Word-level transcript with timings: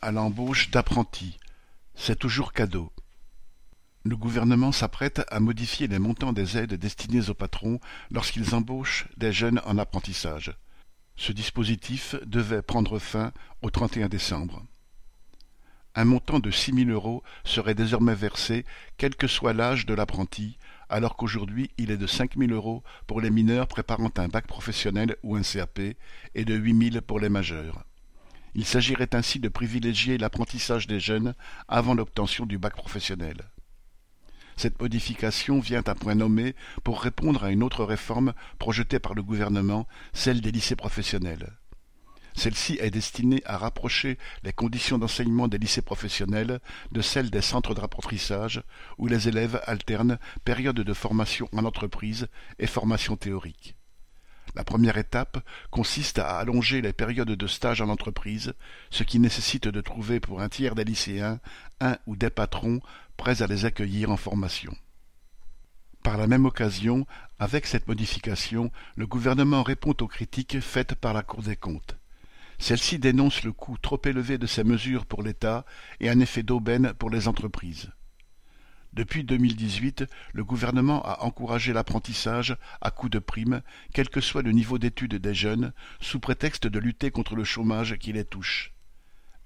à 0.00 0.10
l'embauche 0.10 0.70
d'apprentis, 0.70 1.38
c'est 1.94 2.18
toujours 2.18 2.52
cadeau. 2.52 2.90
Le 4.02 4.16
gouvernement 4.16 4.72
s'apprête 4.72 5.22
à 5.30 5.38
modifier 5.38 5.86
les 5.86 6.00
montants 6.00 6.32
des 6.32 6.58
aides 6.58 6.74
destinées 6.74 7.30
aux 7.30 7.34
patrons 7.34 7.78
lorsqu'ils 8.10 8.56
embauchent 8.56 9.06
des 9.16 9.32
jeunes 9.32 9.60
en 9.64 9.78
apprentissage. 9.78 10.52
Ce 11.14 11.30
dispositif 11.30 12.16
devait 12.26 12.60
prendre 12.60 12.98
fin 12.98 13.32
au 13.60 13.70
31 13.70 14.08
décembre. 14.08 14.64
Un 15.94 16.06
montant 16.06 16.40
de 16.40 16.50
six 16.50 16.72
mille 16.72 16.90
euros 16.90 17.22
serait 17.44 17.76
désormais 17.76 18.16
versé 18.16 18.64
quel 18.96 19.14
que 19.14 19.28
soit 19.28 19.52
l'âge 19.52 19.86
de 19.86 19.94
l'apprenti, 19.94 20.58
alors 20.88 21.16
qu'aujourd'hui 21.16 21.70
il 21.78 21.92
est 21.92 21.98
de 21.98 22.08
cinq 22.08 22.34
mille 22.34 22.52
euros 22.52 22.82
pour 23.06 23.20
les 23.20 23.30
mineurs 23.30 23.68
préparant 23.68 24.10
un 24.16 24.26
bac 24.26 24.48
professionnel 24.48 25.14
ou 25.22 25.36
un 25.36 25.42
CAP 25.42 25.78
et 26.34 26.44
de 26.44 26.54
huit 26.56 26.74
mille 26.74 27.00
pour 27.00 27.20
les 27.20 27.28
majeurs. 27.28 27.84
Il 28.54 28.66
s'agirait 28.66 29.14
ainsi 29.14 29.38
de 29.38 29.48
privilégier 29.48 30.18
l'apprentissage 30.18 30.86
des 30.86 31.00
jeunes 31.00 31.34
avant 31.68 31.94
l'obtention 31.94 32.44
du 32.44 32.58
bac 32.58 32.74
professionnel. 32.74 33.50
Cette 34.56 34.80
modification 34.80 35.60
vient 35.60 35.82
à 35.86 35.94
point 35.94 36.14
nommé 36.14 36.54
pour 36.84 37.00
répondre 37.00 37.44
à 37.44 37.50
une 37.50 37.62
autre 37.62 37.84
réforme 37.84 38.34
projetée 38.58 38.98
par 38.98 39.14
le 39.14 39.22
gouvernement, 39.22 39.88
celle 40.12 40.42
des 40.42 40.52
lycées 40.52 40.76
professionnels. 40.76 41.56
Celle-ci 42.34 42.78
est 42.80 42.90
destinée 42.90 43.42
à 43.44 43.58
rapprocher 43.58 44.18
les 44.42 44.52
conditions 44.52 44.98
d'enseignement 44.98 45.48
des 45.48 45.58
lycées 45.58 45.82
professionnels 45.82 46.60
de 46.90 47.00
celles 47.00 47.30
des 47.30 47.42
centres 47.42 47.74
d'apprentissage, 47.74 48.62
où 48.98 49.06
les 49.06 49.28
élèves 49.28 49.60
alternent 49.64 50.18
période 50.44 50.80
de 50.80 50.94
formation 50.94 51.48
en 51.52 51.64
entreprise 51.64 52.28
et 52.58 52.66
formation 52.66 53.16
théorique. 53.16 53.76
La 54.54 54.64
première 54.64 54.98
étape 54.98 55.38
consiste 55.70 56.18
à 56.18 56.38
allonger 56.38 56.82
les 56.82 56.92
périodes 56.92 57.30
de 57.30 57.46
stage 57.46 57.80
en 57.80 57.88
entreprise, 57.88 58.52
ce 58.90 59.02
qui 59.02 59.18
nécessite 59.18 59.68
de 59.68 59.80
trouver 59.80 60.20
pour 60.20 60.40
un 60.42 60.48
tiers 60.48 60.74
des 60.74 60.84
lycéens 60.84 61.40
un 61.80 61.96
ou 62.06 62.16
des 62.16 62.30
patrons 62.30 62.80
prêts 63.16 63.42
à 63.42 63.46
les 63.46 63.64
accueillir 63.64 64.10
en 64.10 64.16
formation. 64.16 64.74
Par 66.02 66.16
la 66.16 66.26
même 66.26 66.46
occasion, 66.46 67.06
avec 67.38 67.66
cette 67.66 67.86
modification, 67.86 68.70
le 68.96 69.06
gouvernement 69.06 69.62
répond 69.62 69.94
aux 70.00 70.08
critiques 70.08 70.60
faites 70.60 70.96
par 70.96 71.14
la 71.14 71.22
Cour 71.22 71.42
des 71.42 71.56
comptes. 71.56 71.96
Celle-ci 72.58 72.98
dénonce 72.98 73.44
le 73.44 73.52
coût 73.52 73.78
trop 73.78 74.00
élevé 74.04 74.36
de 74.36 74.46
ces 74.46 74.64
mesures 74.64 75.06
pour 75.06 75.22
l'État 75.22 75.64
et 76.00 76.10
un 76.10 76.20
effet 76.20 76.42
d'aubaine 76.42 76.92
pour 76.94 77.10
les 77.10 77.26
entreprises. 77.26 77.90
Depuis 78.92 79.24
2018, 79.24 80.04
le 80.34 80.44
gouvernement 80.44 81.02
a 81.02 81.24
encouragé 81.24 81.72
l'apprentissage 81.72 82.56
à 82.82 82.90
coup 82.90 83.08
de 83.08 83.18
primes, 83.18 83.62
quel 83.94 84.10
que 84.10 84.20
soit 84.20 84.42
le 84.42 84.52
niveau 84.52 84.78
d'études 84.78 85.14
des 85.14 85.34
jeunes, 85.34 85.72
sous 86.00 86.20
prétexte 86.20 86.66
de 86.66 86.78
lutter 86.78 87.10
contre 87.10 87.34
le 87.34 87.44
chômage 87.44 87.96
qui 87.96 88.12
les 88.12 88.24
touche. 88.24 88.72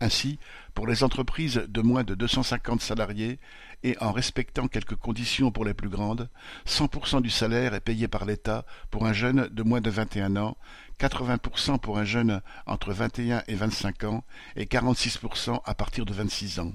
Ainsi, 0.00 0.38
pour 0.74 0.86
les 0.86 1.04
entreprises 1.04 1.64
de 1.68 1.80
moins 1.80 2.04
de 2.04 2.14
250 2.14 2.82
salariés 2.82 3.38
et 3.82 3.96
en 4.00 4.12
respectant 4.12 4.68
quelques 4.68 4.96
conditions 4.96 5.50
pour 5.50 5.64
les 5.64 5.72
plus 5.74 5.88
grandes, 5.88 6.28
100% 6.66 7.22
du 7.22 7.30
salaire 7.30 7.72
est 7.72 7.80
payé 7.80 8.08
par 8.08 8.26
l'État 8.26 8.66
pour 8.90 9.06
un 9.06 9.14
jeune 9.14 9.48
de 9.48 9.62
moins 9.62 9.80
de 9.80 9.90
21 9.90 10.36
ans, 10.36 10.56
80% 10.98 11.78
pour 11.78 11.98
un 11.98 12.04
jeune 12.04 12.42
entre 12.66 12.92
21 12.92 13.42
et 13.46 13.54
25 13.54 14.04
ans 14.04 14.24
et 14.56 14.66
46% 14.66 15.60
à 15.64 15.74
partir 15.74 16.04
de 16.04 16.12
26 16.12 16.58
ans. 16.58 16.72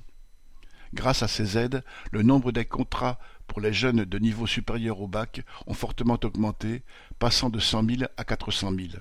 Grâce 0.94 1.23
à 1.23 1.28
ces 1.28 1.58
aides, 1.58 1.84
le 2.11 2.22
nombre 2.22 2.52
des 2.52 2.66
contrats 2.66 3.20
pour 3.47 3.61
les 3.61 3.73
jeunes 3.73 4.06
de 4.06 4.20
niveau 4.20 4.47
supérieur 4.47 5.00
au 5.02 5.08
bac 5.08 5.42
ont 5.67 5.73
fortement 5.73 6.20
augmenté, 6.23 6.84
passant 7.20 7.50
de 7.50 7.59
cent 7.59 7.84
mille 7.84 8.09
à 8.17 8.23
quatre 8.23 8.52
cent 8.52 8.72
mille. 8.72 9.00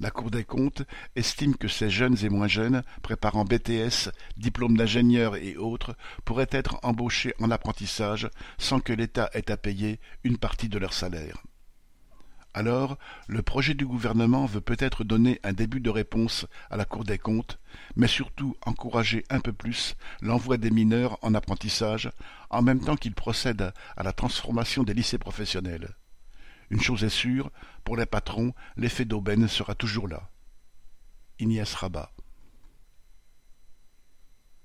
La 0.00 0.10
Cour 0.10 0.30
des 0.30 0.44
comptes 0.44 0.82
estime 1.14 1.56
que 1.56 1.68
ces 1.68 1.88
jeunes 1.88 2.16
et 2.24 2.28
moins 2.28 2.48
jeunes, 2.48 2.82
préparant 3.02 3.44
BTS, 3.44 4.10
diplômes 4.36 4.76
d'ingénieur 4.76 5.36
et 5.36 5.56
autres, 5.56 5.96
pourraient 6.24 6.48
être 6.50 6.78
embauchés 6.82 7.34
en 7.38 7.50
apprentissage 7.50 8.28
sans 8.58 8.80
que 8.80 8.92
l'État 8.92 9.30
ait 9.34 9.50
à 9.50 9.56
payer 9.56 10.00
une 10.24 10.38
partie 10.38 10.68
de 10.68 10.78
leur 10.78 10.92
salaire. 10.92 11.42
Alors, 12.56 12.96
le 13.26 13.42
projet 13.42 13.74
du 13.74 13.84
gouvernement 13.84 14.46
veut 14.46 14.60
peut-être 14.60 15.02
donner 15.02 15.40
un 15.42 15.52
début 15.52 15.80
de 15.80 15.90
réponse 15.90 16.46
à 16.70 16.76
la 16.76 16.84
Cour 16.84 17.02
des 17.02 17.18
comptes, 17.18 17.58
mais 17.96 18.06
surtout 18.06 18.56
encourager 18.64 19.24
un 19.28 19.40
peu 19.40 19.52
plus 19.52 19.96
l'envoi 20.22 20.56
des 20.56 20.70
mineurs 20.70 21.18
en 21.22 21.34
apprentissage, 21.34 22.12
en 22.50 22.62
même 22.62 22.78
temps 22.78 22.96
qu'il 22.96 23.12
procède 23.12 23.72
à 23.96 24.02
la 24.04 24.12
transformation 24.12 24.84
des 24.84 24.94
lycées 24.94 25.18
professionnels. 25.18 25.96
Une 26.70 26.80
chose 26.80 27.02
est 27.02 27.08
sûre, 27.08 27.50
pour 27.82 27.96
les 27.96 28.06
patrons, 28.06 28.54
l'effet 28.76 29.04
d'aubaine 29.04 29.48
sera 29.48 29.74
toujours 29.74 30.06
là. 30.06 30.30
Ignace 31.40 31.74
Rabat 31.74 32.12